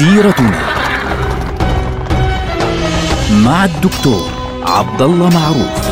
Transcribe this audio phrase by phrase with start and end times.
[0.00, 0.58] سيرتنا
[3.44, 4.30] مع الدكتور
[4.62, 5.90] عبد الله معروف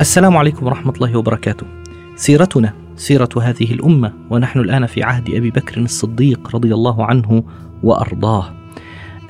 [0.00, 1.66] السلام عليكم ورحمة الله وبركاته.
[2.16, 7.44] سيرتنا سيرة هذه الأمة ونحن الآن في عهد أبي بكر الصديق رضي الله عنه
[7.82, 8.54] وأرضاه.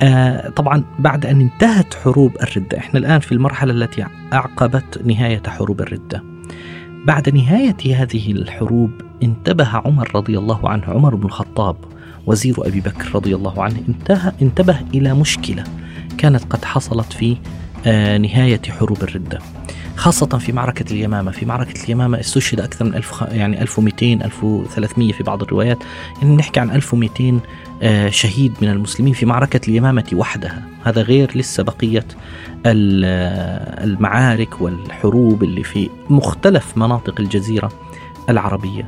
[0.01, 5.81] آه طبعا بعد أن انتهت حروب الردة، إحنا الآن في المرحلة التي أعقبت نهاية حروب
[5.81, 6.23] الردة.
[7.05, 8.91] بعد نهاية هذه الحروب
[9.23, 11.75] انتبه عمر رضي الله عنه، عمر بن الخطاب
[12.25, 15.63] وزير أبي بكر رضي الله عنه انتهى انتبه إلى مشكلة
[16.17, 17.37] كانت قد حصلت في
[17.85, 19.39] آه نهاية حروب الردة.
[19.97, 21.31] خاصة في معركة اليمامة.
[21.31, 25.77] في معركة اليمامة استشهد أكثر من ألف يعني 1200 1300 في بعض الروايات.
[26.21, 27.39] يعني نحكي عن 1200
[27.81, 30.63] آه، شهيد من المسلمين في معركة اليمامة وحدها.
[30.83, 32.05] هذا غير لسه بقية
[32.65, 37.71] آه، المعارك والحروب اللي في مختلف مناطق الجزيرة
[38.29, 38.87] العربية.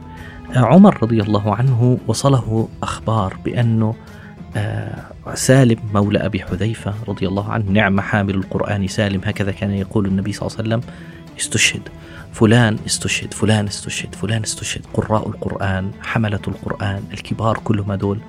[0.55, 3.95] عمر رضي الله عنه وصله أخبار بأنه
[5.33, 7.71] سالم مولى أبي حذيفة رضي الله عنه.
[7.71, 9.21] نعم حامل القرآن سالم.
[9.25, 10.93] هكذا كان يقول النبي صلى الله عليه وسلم
[11.39, 11.81] استشهد.
[12.33, 14.85] فلان استشهد فلان استشهد فلان استشهد.
[14.93, 18.19] قراء القرآن حملة القرآن الكبار كلهم هذول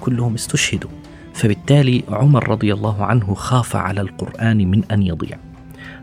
[0.00, 0.90] كلهم استشهدوا.
[1.34, 5.38] فبالتالي عمر رضي الله عنه خاف على القرآن من أن يضيع.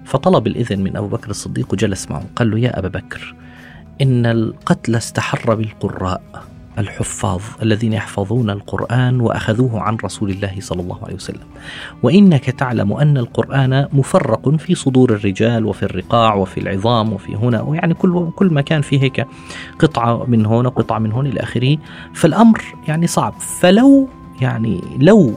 [0.05, 3.35] فطلب الإذن من أبو بكر الصديق وجلس معه قال له يا أبا بكر
[4.01, 6.43] إن القتل استحر بالقراء.
[6.79, 11.43] الحفاظ الذين يحفظون القرآن وأخذوه عن رسول الله صلى الله عليه وسلم.
[12.03, 17.93] وإنك تعلم أن القرآن مفرق في صدور الرجال وفي الرقاع وفي العظام وفي هنا ويعني
[17.93, 19.27] كل كل مكان فيه هيك
[19.79, 21.77] قطعة من هنا قطعة من هون إلى آخره.
[22.13, 23.33] فالأمر يعني صعب.
[23.39, 24.07] فلو
[24.41, 25.35] يعني لو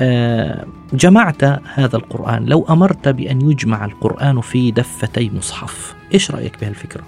[0.00, 1.44] آه، جمعت
[1.74, 7.02] هذا القرآن لو أمرت بأن يجمع القرآن في دفتي مصحف إيش رأيك بهالفكرة؟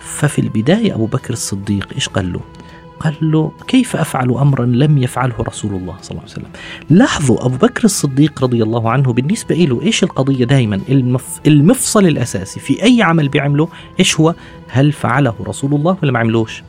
[0.00, 2.40] ففي البداية أبو بكر الصديق إيش قال له؟
[3.04, 6.50] قال له كيف أفعل أمرا لم يفعله رسول الله صلى الله عليه وسلم؟
[6.90, 11.40] لاحظوا أبو بكر الصديق رضي الله عنه بالنسبة له إيش القضية دائما المف...
[11.46, 13.68] المفصل الأساسي في أي عمل بيعمله
[14.00, 14.34] إيش هو؟
[14.68, 16.62] هل فعله رسول الله ولا ما عملوش؟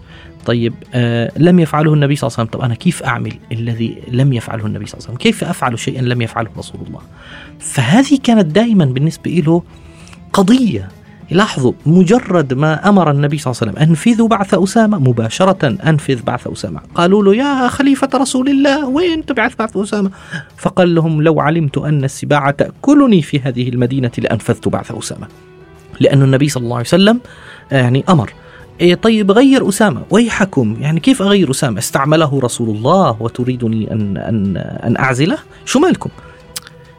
[0.45, 2.59] طيب آه لم يفعله النبي صلى الله عليه وسلم.
[2.59, 6.01] طب أنا كيف أعمل الذي لم يفعله النبي صلى الله عليه وسلم؟ كيف أفعل شيئا
[6.01, 7.01] لم يفعله رسول الله؟
[7.59, 9.63] فهذه كانت دائما بالنسبة له
[10.33, 10.89] قضية.
[11.31, 16.47] لاحظوا مجرد ما أمر النبي صلى الله عليه وسلم انفذوا بعث أسامة مباشرة أنفذ بعث
[16.47, 16.79] أسامة.
[16.95, 20.11] قالوا له يا خليفة رسول الله وين تبعث بعث أسامة؟
[20.57, 25.27] فقال لهم لو علمت أن السباع تأكلني في هذه المدينة لأنفذت بعث أسامة.
[25.99, 27.19] لأن النبي صلى الله عليه وسلم
[27.71, 28.33] يعني أمر.
[28.81, 30.77] إيه طيب غير أسامة ويحكم.
[30.79, 36.09] يعني كيف أغير أسامة؟ استعمله رسول الله وتريدني أن, أن, أن أعزله؟ شو مالكم؟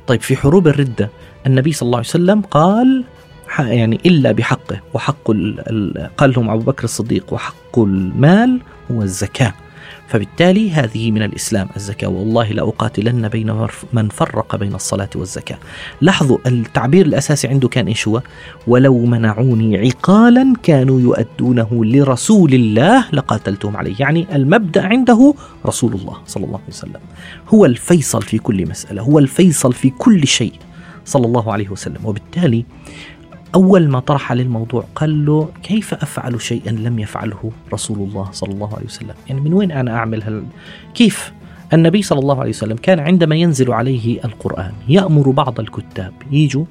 [0.07, 1.11] طيب في حروب الردة
[1.47, 3.05] النبي صلى الله عليه وسلم قال
[3.59, 5.27] يعني إلا بحقه وحق
[6.17, 9.55] قال لهم أبو بكر الصديق وحق المال هو الزكاة.
[10.09, 12.09] فبالتالي هذه من الإسلام الزكاة.
[12.09, 15.59] والله لأقاتلن بين من فرق بين الصلاة والزكاة.
[16.01, 18.23] لاحظوا التعبير الأساسي عنده كان إيش هو؟
[18.67, 23.95] ولو منعوني عقالا كانوا يؤدونه لرسول الله لقاتلتهم عليه.
[23.99, 25.35] يعني المبدأ عنده
[25.67, 27.01] رسول الله صلى الله عليه وسلم.
[27.49, 30.53] هو الفيصل في كل مسألة هو الفيصل في كل شيء
[31.05, 32.01] صلى الله عليه وسلم.
[32.05, 32.65] وبالتالي
[33.55, 38.53] أول ما طرح عليه الموضوع قال له كيف أفعل شيئا لم يفعله رسول الله صلى
[38.53, 40.45] الله عليه وسلم؟ يعني من وين أنا أعمل هل
[40.95, 41.33] كيف؟
[41.73, 46.65] النبي صلى الله عليه وسلم كان عندما ينزل عليه القرآن يأمر بعض الكتاب يجوا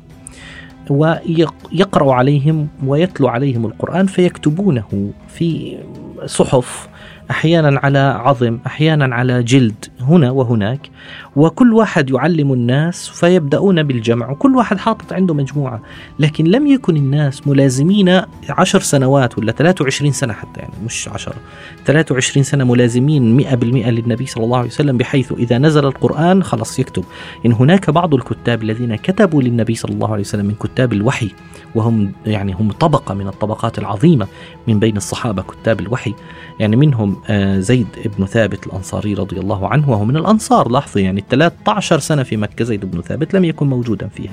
[0.90, 5.12] ويقرأ عليهم ويتلو عليهم القرآن فيكتبونه.
[5.38, 5.78] في
[6.26, 6.88] صحف
[7.32, 10.90] أحيانا على عظم أحيانا على جلد هنا وهناك.
[11.36, 15.82] وكل واحد يعلم الناس فيبدأون بالجمع وكل واحد حاطط عنده مجموعة.
[16.20, 21.36] لكن لم يكن الناس ملازمين عشر سنوات ولا 23 سنة حتى يعني مش عشر.
[21.86, 27.04] 23 سنة ملازمين 100% للنبي صلى الله عليه وسلم بحيث إذا نزل القرآن خلاص يكتب.
[27.46, 31.32] إن هناك بعض الكتاب الذين كتبوا للنبي صلى الله عليه وسلم من كتاب الوحي
[31.76, 34.28] وهم يعني هم طبقة من الطبقات العظيمة
[34.68, 36.14] من بين الصحابة كتاب الوحي.
[36.60, 37.88] يعني منهم آه، زيد
[38.18, 42.66] بن ثابت الأنصاري رضي الله عنه وهو من الأنصار لاحظوا يعني 13 سنة في مكة
[42.66, 44.32] زيد بن ثابت لم يكن موجودا فيها.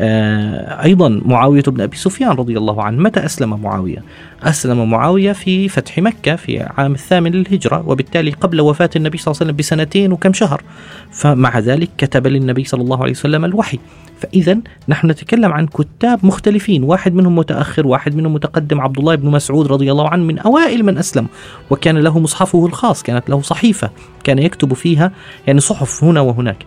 [0.00, 4.02] آه، أيضا معاوية بن أبي سفيان رضي الله عنه متى أسلم معاوية؟
[4.42, 9.40] أسلم معاوية في فتح مكة في عام الثامن للهجرة وبالتالي قبل وفاة النبي صلى الله
[9.40, 10.62] عليه وسلم بسنتين وكم شهر.
[11.10, 13.78] فمع ذلك كتب للنبي صلى الله عليه وسلم الوحي.
[14.24, 19.30] فإذا نحن نتكلم عن كتاب مختلفين واحد منهم متأخر واحد منهم متقدم عبد الله بن
[19.30, 21.26] مسعود رضي الله عنه من أوائل من أسلم
[21.70, 23.90] وكان له مصحفه الخاص كانت له صحيفة
[24.24, 25.12] كان يكتب فيها
[25.46, 26.66] يعني صحف هنا وهناك.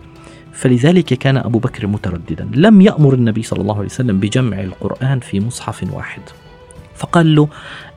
[0.52, 5.40] فلذلك كان أبو بكر مترددا لم يأمر النبي صلى الله عليه وسلم بجمع القرآن في
[5.40, 6.22] مصحف واحد.
[6.96, 7.48] فقال له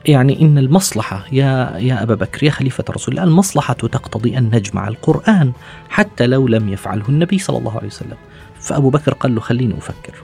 [0.06, 4.88] يعني إن المصلحة يا يا أبا بكر يا خليفة رسول الله المصلحة تقتضي أن نجمع
[4.88, 5.52] القرآن
[5.88, 8.16] حتى لو لم يفعله النبي صلى الله عليه وسلم.
[8.62, 10.14] فأبو بكر قال له خليني أفكر.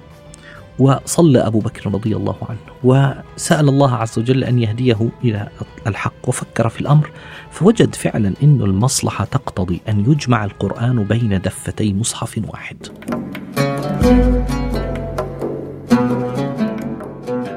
[0.79, 5.49] وصلى أبو بكر رضي الله عنه وسأل الله عز وجل أن يهديه إلى
[5.87, 7.11] الحق وفكر في الأمر
[7.51, 12.77] فوجد فعلا أن المصلحة تقتضي أن يجمع القرآن بين دفتي مصحف واحد.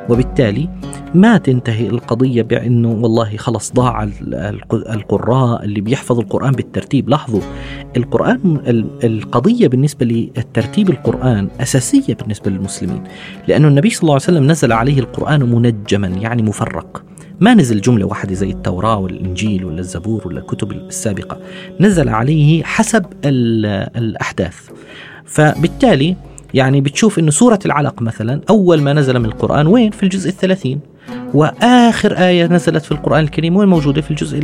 [0.10, 0.70] وبالتالي
[1.14, 4.10] ما تنتهي القضية بأنه والله خلص ضاع
[4.74, 7.42] القراء اللي بيحفظوا القرآن بالترتيب لاحظوا
[7.98, 8.60] القرآن
[9.04, 13.04] القضية بالنسبة للترتيب القرآن أساسية بالنسبة للمسلمين.
[13.48, 17.04] لأنه النبي صلى الله عليه وسلم نزل عليه القرآن منجما يعني مفرق.
[17.40, 21.40] ما نزل جملة واحدة زي التوراة والإنجيل ولا الزبور ولا الكتب السابقة.
[21.80, 24.70] نزل عليه حسب الأحداث.
[25.26, 26.16] فبالتالي
[26.54, 30.80] يعني بتشوف إنه سورة العلق مثلا أول ما نزل من القرآن وين؟ في الجزء الثلاثين.
[31.34, 34.40] وآخر آية نزلت في القرآن الكريم وين موجودة في الجزء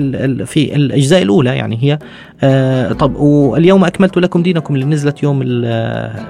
[0.46, 2.00] في الأجزاء الأولى يعني هي
[2.44, 5.66] آه طب واليوم أكملت لكم دينكم اللي نزلت يوم ال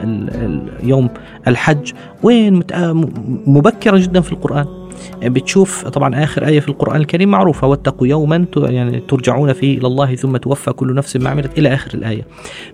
[0.04, 1.10] ال يوم
[1.48, 1.92] الحج
[2.24, 2.64] وين
[3.48, 4.66] مبكرة جدا في القرآن.
[5.24, 10.16] بتشوف طبعا آخر آية في القرآن الكريم معروفة واتقوا يوما يعني ترجعون فيه إلى الله
[10.16, 12.26] ثم توفى كل نفس ما عملت إلى آخر الآية.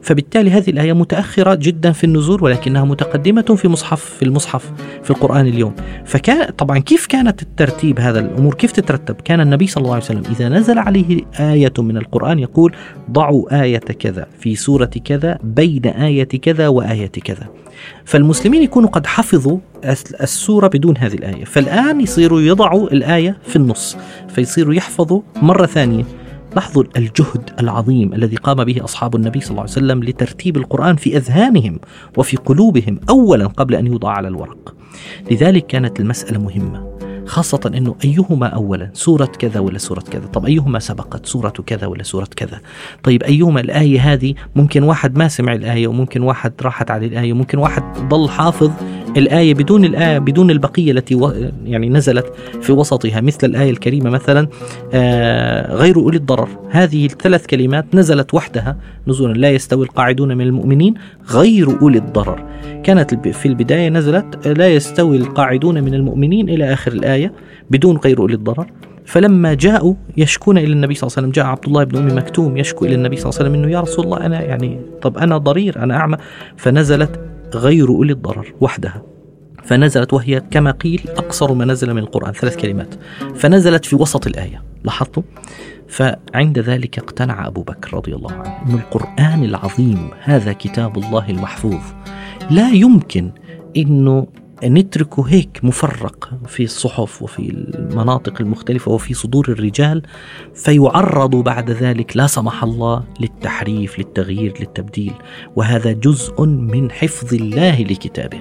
[0.02, 4.72] فبالتالي هذه الآية متأخرة جدا في النزول ولكنها متقدمة في مصحف في المصحف
[5.04, 5.76] في القرآن اليوم.
[6.06, 10.24] فكان طبعا كيف كانت الترتيب هذا الأمور كيف تترتب؟ كان النبي صلى الله عليه وسلم
[10.32, 12.74] إذا نزل عليه آية من القرآن يقول
[13.12, 17.48] ضعوا آية كذا في سورة كذا بين آية كذا وآية كذا.
[18.06, 19.58] فالمسلمين يكونوا قد حفظوا
[20.22, 21.46] السورة بدون هذه الآية.
[21.46, 23.98] فالآن يصيروا يضعوا الآية في النص
[24.30, 26.04] فيصيروا يحفظوا مرة ثانية.
[26.56, 31.18] لاحظوا الجهد العظيم الذي قام به أصحاب النبي صلى الله عليه وسلم لترتيب القرآن في
[31.18, 31.80] أذهانهم
[32.18, 34.76] وفي قلوبهم أولا قبل أن يوضع على الورق.
[35.32, 36.94] لذلك كانت المسألة مهمة
[37.26, 42.04] خاصة أنه أيهما أولا سورة كذا ولا سورة كذا؟ طب أيهما سبقت؟ سورة كذا ولا
[42.04, 42.62] سورة كذا؟
[43.04, 47.58] طيب أيهما الآية هذه؟ ممكن واحد ما سمع الآية وممكن واحد راحت على الآية وممكن
[47.58, 48.72] واحد ضل حافظ
[49.18, 51.32] الآية بدون الآية بدون البقية التي
[51.66, 54.48] يعني نزلت في وسطها مثل الآية الكريمة مثلا
[54.94, 56.48] آه غير أولي الضرر.
[56.70, 58.78] هذه الثلاث كلمات نزلت وحدها
[59.08, 60.94] نزولا لا يستوي القاعدون من المؤمنين
[61.32, 62.44] غير أولي الضرر.
[62.84, 67.34] كانت في البداية نزلت لا يستوي القاعدون من المؤمنين إلى آخر الآية
[67.70, 68.68] بدون غير أولي الضرر.
[69.06, 72.58] فلما جاءوا يشكون إلى النبي صلى الله عليه وسلم جاء عبد الله بن أم مكتوم
[72.58, 75.38] يشكو إلى النبي صلى الله عليه وسلم إنه يا رسول الله أنا يعني طب أنا
[75.38, 76.18] ضرير أنا أعمى.
[76.58, 77.20] فنزلت
[77.56, 79.02] غير أولي الضرر وحدها.
[79.64, 82.96] فنزلت وهي كما قيل أقصر ما نزل من القرآن ثلاث كلمات.
[83.36, 84.64] فنزلت في وسط الآية.
[84.84, 85.24] لاحظتوا؟
[85.88, 88.58] فعند ذلك اقتنع أبو بكر رضي الله عنه.
[88.66, 91.82] ان القرآن العظيم هذا كتاب الله المحفوظ.
[92.50, 93.32] لا يمكن
[93.78, 94.28] إنه
[94.64, 100.02] نتركه هيك مفرق في الصحف وفي المناطق المختلفة وفي صدور الرجال
[100.56, 105.14] فيعرض بعد ذلك لا سمح الله للتحريف للتغيير للتبديل
[105.56, 108.40] وهذا جزء من حفظ الله لكتابه.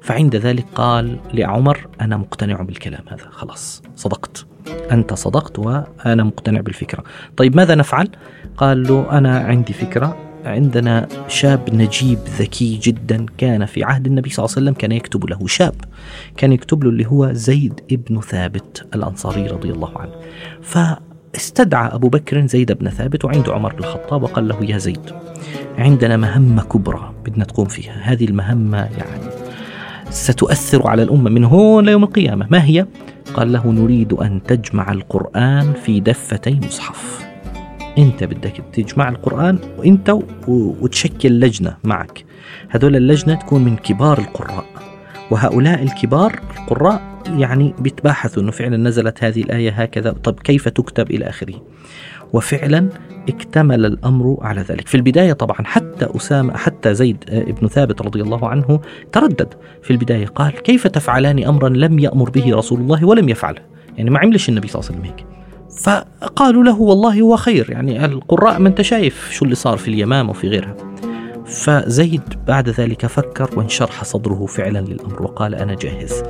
[0.00, 3.30] فعند ذلك قال لعمر أنا مقتنع بالكلام هذا.
[3.30, 4.46] خلاص صدقت.
[4.92, 7.04] أنت صدقت وأنا مقتنع بالفكرة.
[7.36, 8.08] طيب ماذا نفعل؟
[8.56, 10.33] قال له أنا عندي فكرة.
[10.44, 13.26] عندنا شاب نجيب ذكي جدا.
[13.38, 15.74] كان في عهد النبي صلى الله عليه وسلم كان يكتب له شاب.
[16.36, 20.12] كان يكتب له اللي هو زيد ابن ثابت الأنصاري رضي الله عنه.
[20.62, 25.10] فاستدعى أبو بكر زيد بن ثابت وعنده عمر بن الخطاب وقال له يا زيد
[25.78, 28.00] عندنا مهمة كبرى بدنا تقوم فيها.
[28.02, 29.24] هذه المهمة يعني
[30.10, 32.46] ستؤثر على الأمة من هون ليوم القيامة.
[32.50, 32.86] ما هي؟
[33.34, 37.33] قال له نريد أن تجمع القرآن في دفتي مصحف.
[37.98, 42.24] انت بدك تجمع القرآن وانت وتشكل لجنة معك.
[42.68, 44.64] هذول اللجنة تكون من كبار القراء.
[45.30, 47.02] وهؤلاء الكبار القراء
[47.38, 51.54] يعني بيتباحثوا إنه فعلا نزلت هذه الآية هكذا طب كيف تكتب إلى آخره؟
[52.32, 52.88] وفعلا
[53.28, 57.24] اكتمل الأمر على ذلك، في البداية طبعا حتى أسامة حتى زيد
[57.60, 58.80] بن ثابت رضي الله عنه
[59.12, 59.54] تردد.
[59.82, 63.60] في البداية قال: كيف تفعلان امرا لم يأمر به رسول الله ولم يفعله؟
[63.96, 65.26] يعني ما عملش النبي صلى الله عليه وسلم هيك.
[65.82, 70.30] فقالوا له والله هو خير يعني القراء ما انت شايف شو اللي صار في اليمامة
[70.30, 70.76] وفي غيرها
[71.46, 76.22] فزيد بعد ذلك فكر وانشرح صدره فعلا للأمر وقال أنا جاهز.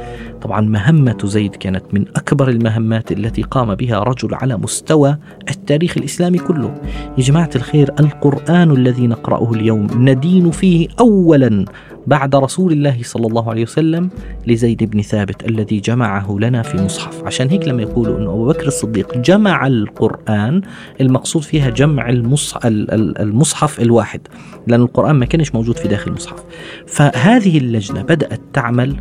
[0.43, 5.19] طبعا مهمة زيد كانت من أكبر المهمات التي قام بها رجل على مستوى
[5.51, 6.75] التاريخ الإسلامي كله.
[7.19, 11.65] يا جماعة الخير القرآن الذي نقرأه اليوم ندين فيه اولا
[12.07, 14.11] بعد رسول الله صلى الله عليه وسلم
[14.47, 17.25] لزيد بن ثابت الذي جمعه لنا في مصحف.
[17.25, 20.63] عشان هيك لما يقولوا أن أبو بكر الصديق جمع القرآن
[21.01, 22.09] المقصود فيها جمع
[23.21, 24.21] المصحف الواحد
[24.67, 26.43] لأن القرآن ما كانش موجود في داخل المصحف.
[26.87, 28.97] فهذه اللجنة بدأت تعمل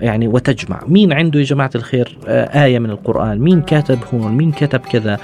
[0.00, 0.80] يعني وتجمع.
[0.88, 5.18] مين عنده يا جماعة الخير آه، آية من القرآن؟ مين كاتب هون؟ مين كتب كذا؟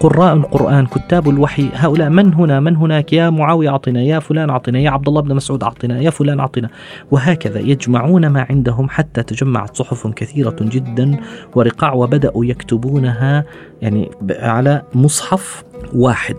[0.00, 1.68] قراء القرآن كتاب الوحي.
[1.74, 5.34] هؤلاء من هنا؟ من هناك؟ يا معاوية أعطنا يا فلان أعطنا يا عبد الله بن
[5.34, 6.68] مسعود أعطنا يا فلان أعطنا.
[7.10, 11.20] وهكذا يجمعون ما عندهم حتى تجمعت صحف كثيرة جدا
[11.54, 13.44] ورقاع وبدأوا يكتبونها
[13.82, 16.36] يعني على مصحف واحد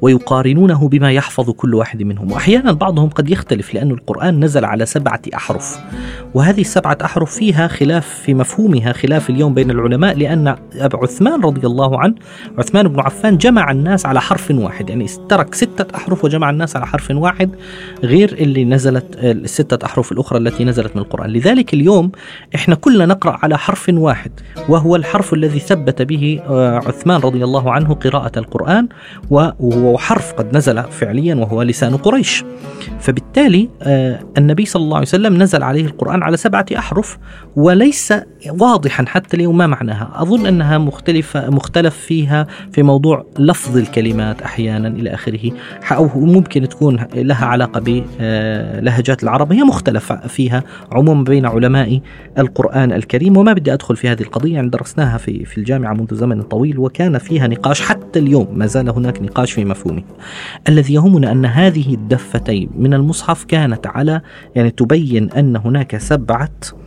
[0.00, 2.32] ويقارنونه بما يحفظ كل واحد منهم.
[2.32, 5.78] وأحيانا بعضهم قد يختلف لأن القرآن نزل على سبعة أحرف
[6.34, 11.66] وهذه السبعة أحرف فيها خلاف في مفهومها خلاف اليوم بين العلماء لأن أبو عثمان رضي
[11.66, 12.14] الله عنه
[12.58, 14.90] عثمان بن عفان جمع الناس على حرف واحد.
[14.90, 17.50] يعني ترك ستة أحرف وجمع الناس على حرف واحد
[18.02, 21.30] غير اللي نزلت الستة أحرف الأخرى التي نزلت من القرآن.
[21.30, 22.12] لذلك اليوم
[22.54, 24.30] إحنا كلنا نقرأ على حرف واحد
[24.68, 28.88] وهو الحرف الذي ثبت به آه، عثمان رضي الله عنه قراءة القرآن
[29.30, 32.44] وهو حرف قد نزل فعليا وهو لسان قريش.
[33.00, 37.18] فبالتالي آه، النبي صلى الله عليه وسلم نزل عليه القرآن على سبعة أحرف
[37.56, 38.12] وليس
[38.50, 40.10] واضحا حتى اليوم ما معناها.
[40.14, 45.50] أظن أنها مختلفة مختلف فيها في موضوع لفظ الكلمات أحيانا إلى آخره
[45.92, 49.52] أو ممكن تكون لها علاقة بلهجات العرب.
[49.52, 52.00] هي مختلفة فيها عموما بين علماء
[52.38, 54.54] القرآن الكريم وما بدي أدخل في هذه القضية.
[54.54, 58.88] يعني درسناها في في الجامعة منذ زمن طويل وكان فيها نقاش حتى اليوم ما زال
[58.88, 60.02] هناك نقاش في مفهومه.
[60.68, 64.20] الذي يهمنا أن هذه الدفتين من المصحف كانت على
[64.54, 66.83] يعني تبين أن هناك سبعة آه، آه،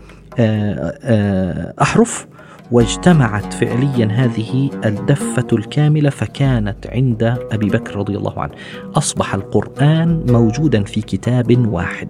[1.81, 2.27] أحرف
[2.71, 8.51] واجتمعت فعليا هذه الدفة الكاملة فكانت عند أبي بكر رضي الله عنه.
[8.95, 12.09] أصبح القرآن موجودا في كتاب واحد.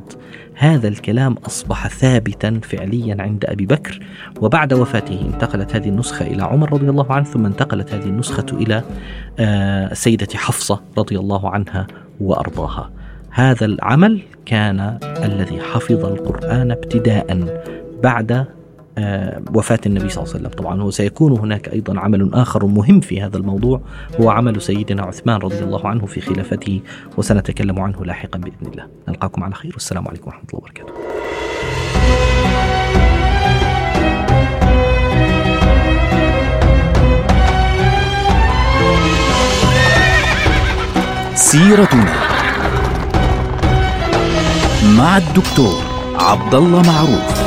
[0.55, 3.99] هذا الكلام أصبح ثابتا فعليا عند أبي بكر
[4.41, 8.83] وبعد وفاته انتقلت هذه النسخة إلى عمر رضي الله عنه ثم انتقلت هذه النسخة إلى
[9.39, 9.93] آه،
[10.35, 11.87] حفصة رضي الله عنها
[12.19, 12.91] وأرضاها.
[13.31, 17.47] هذا العمل كان الذي حفظ القرآن ابتداء
[18.03, 18.45] بعد
[18.99, 20.59] آه، وفاة النبي صلى الله عليه وسلم.
[20.63, 23.81] طبعا وسيكون هناك أيضا عمل آخر مهم في هذا الموضوع
[24.21, 26.81] هو عمل سيدنا عثمان رضي الله عنه في خلافته
[27.17, 28.87] وسنتكلم عنه لاحقا بإذن الله.
[29.07, 29.71] نلقاكم على خير.
[29.73, 30.93] والسلام عليكم ورحمة الله وبركاته.
[41.35, 42.13] سيرتنا
[44.97, 45.81] مع الدكتور
[46.19, 47.46] عبد الله معروف.